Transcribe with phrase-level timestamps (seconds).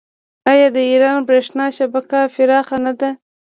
[0.51, 3.09] آیا د ایران بریښنا شبکه پراخه نه ده؟